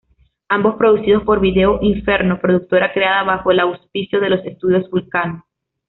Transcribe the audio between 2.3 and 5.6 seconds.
productora creada bajo el auspicio de los Estudios Vulcano.